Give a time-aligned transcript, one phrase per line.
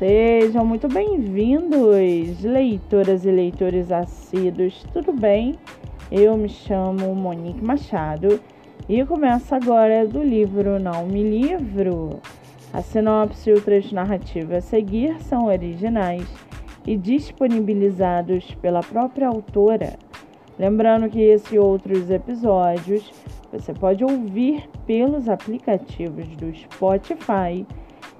[0.00, 5.58] Sejam muito bem-vindos, leitoras e leitores assíduos, tudo bem?
[6.10, 8.40] Eu me chamo Monique Machado
[8.88, 12.18] e começo agora do livro Não Me Livro.
[12.72, 16.26] A sinopse e o trecho narrativo a seguir são originais
[16.86, 19.98] e disponibilizados pela própria autora.
[20.58, 23.12] Lembrando que esse e outros episódios
[23.52, 27.66] você pode ouvir pelos aplicativos do Spotify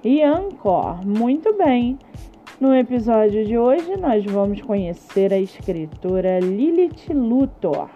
[0.03, 1.05] e Anchor.
[1.05, 1.97] Muito bem!
[2.59, 7.89] No episódio de hoje, nós vamos conhecer a escritora Lilith Luthor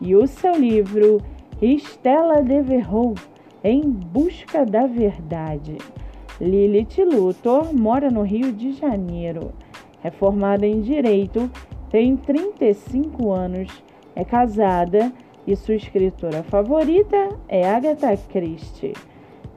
[0.00, 1.18] e o seu livro
[1.62, 3.14] Estela de Verrou
[3.62, 5.76] Em Busca da Verdade.
[6.40, 9.52] Lilith Luthor mora no Rio de Janeiro.
[10.02, 11.50] É formada em Direito,
[11.90, 13.82] tem 35 anos,
[14.16, 15.12] é casada
[15.46, 18.94] e sua escritora favorita é Agatha Christie.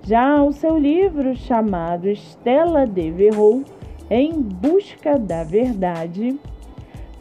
[0.05, 3.63] Já o seu livro chamado Estela de Verrou,
[4.09, 6.37] Em Busca da Verdade,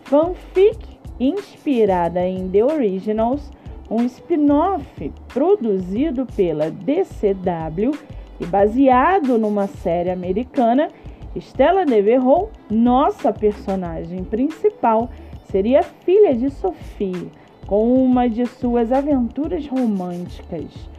[0.03, 0.79] fanfic
[1.21, 3.53] inspirada em The Originals,
[3.89, 7.93] um spin-off produzido pela DCW
[8.41, 10.89] e baseado numa série americana,
[11.37, 15.09] Estela de Verrou, nossa personagem principal,
[15.45, 17.31] seria filha de Sophie,
[17.65, 20.91] com uma de suas aventuras românticas.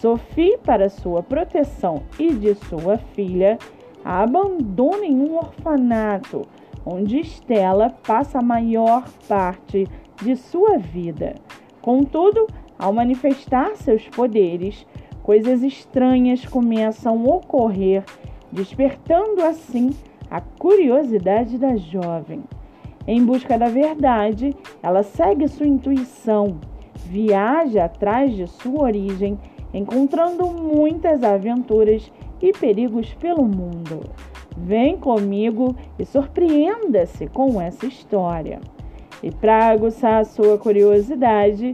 [0.00, 3.58] Sophie, para sua proteção e de sua filha,
[4.02, 6.40] a abandona em um orfanato,
[6.86, 9.86] onde Estela passa a maior parte
[10.22, 11.34] de sua vida.
[11.82, 12.46] Contudo,
[12.78, 14.86] ao manifestar seus poderes,
[15.22, 18.02] coisas estranhas começam a ocorrer,
[18.50, 19.90] despertando assim
[20.30, 22.42] a curiosidade da jovem.
[23.06, 26.58] Em busca da verdade, ela segue sua intuição,
[26.94, 29.38] viaja atrás de sua origem
[29.72, 34.02] encontrando muitas aventuras e perigos pelo mundo.
[34.56, 38.60] Vem comigo e surpreenda-se com essa história.
[39.22, 41.72] E para aguçar a sua curiosidade,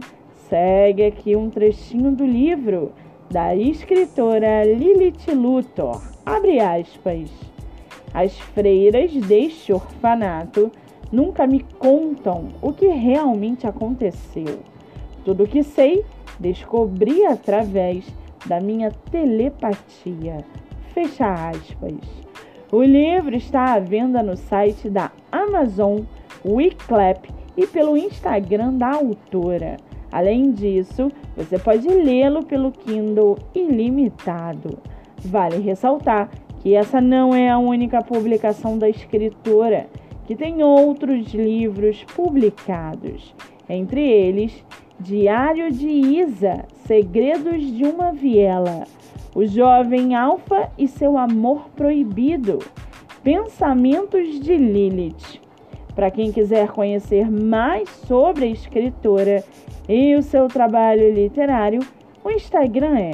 [0.49, 2.91] segue aqui um trechinho do livro
[3.29, 6.01] da escritora Lilith Luthor.
[6.25, 7.29] Abre aspas.
[8.13, 10.71] As freiras deste orfanato
[11.11, 14.59] nunca me contam o que realmente aconteceu.
[15.25, 16.05] Tudo o que sei
[16.39, 18.05] descobri através
[18.45, 20.45] da minha telepatia.
[20.93, 21.97] Fecha aspas.
[22.71, 26.01] O livro está à venda no site da Amazon,
[26.45, 29.77] Wiclap e pelo Instagram da autora.
[30.11, 34.77] Além disso, você pode lê-lo pelo Kindle ilimitado.
[35.19, 39.87] Vale ressaltar que essa não é a única publicação da escritora,
[40.25, 43.33] que tem outros livros publicados,
[43.69, 44.63] entre eles
[44.99, 48.85] Diário de Isa, Segredos de uma Viela,
[49.35, 52.57] O Jovem Alfa e seu Amor Proibido,
[53.23, 55.39] Pensamentos de Lilith.
[55.93, 59.43] Para quem quiser conhecer mais sobre a escritora
[59.87, 61.81] e o seu trabalho literário,
[62.23, 63.11] o Instagram é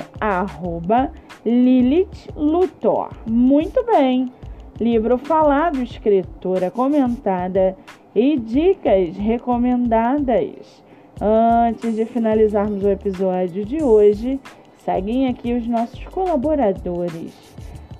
[1.45, 3.09] @lilithluthor.
[3.29, 4.31] Muito bem!
[4.79, 7.75] Livro falado, escritora comentada
[8.15, 10.81] e dicas recomendadas.
[11.21, 14.39] Antes de finalizarmos o episódio de hoje,
[14.83, 17.33] seguem aqui os nossos colaboradores.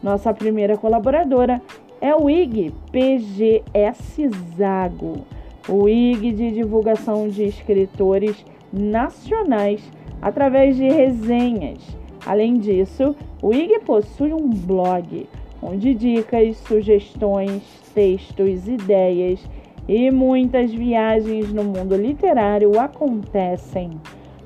[0.01, 1.62] Nossa primeira colaboradora
[2.02, 5.25] é o IG PGS Zago,
[5.69, 9.81] o IG de divulgação de escritores nacionais
[10.22, 11.79] através de resenhas.
[12.25, 15.28] Além disso, o IG possui um blog
[15.62, 17.62] onde dicas, sugestões,
[17.94, 19.40] textos, ideias
[19.88, 23.92] e muitas viagens no mundo literário acontecem.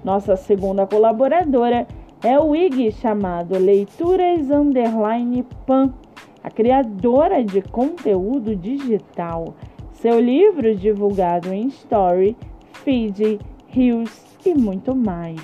[0.04, 1.88] Nossa segunda colaboradora
[2.24, 5.94] é o IG chamado Leituras Underline Pan,
[6.44, 9.54] a criadora de conteúdo digital.
[9.94, 12.36] Seu livro divulgado em Story,
[12.84, 15.42] Feed, Reels e muito mais.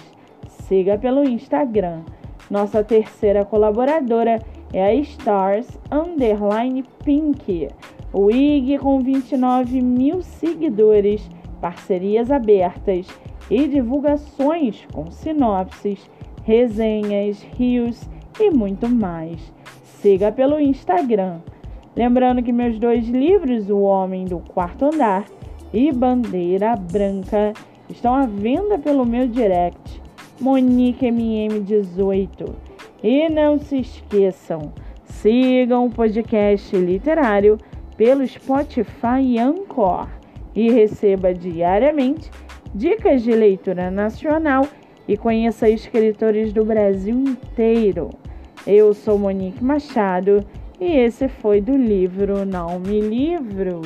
[0.48, 2.02] Siga pelo Instagram.
[2.50, 4.40] Nossa terceira colaboradora
[4.72, 7.68] é a Stars Underline Pink
[8.14, 11.28] o IG com 29 mil seguidores,
[11.60, 13.08] parcerias abertas
[13.50, 16.08] e divulgações com sinopses,
[16.44, 18.08] resenhas, rios
[18.40, 19.52] e muito mais.
[19.84, 21.40] Siga pelo Instagram.
[21.96, 25.26] Lembrando que meus dois livros, O Homem do Quarto Andar
[25.74, 27.54] e Bandeira Branca,
[27.90, 30.02] estão à venda pelo meu direct,
[30.42, 32.50] MoniqueMM18.
[33.02, 34.74] E não se esqueçam,
[35.06, 37.58] sigam o podcast literário
[37.96, 40.08] pelo Spotify e Anchor
[40.56, 42.30] e receba diariamente
[42.74, 44.68] dicas de leitura nacional
[45.08, 48.10] e conheça escritores do Brasil inteiro.
[48.66, 50.46] Eu sou Monique Machado
[50.80, 53.82] E esse foi do livro Não Me Livro.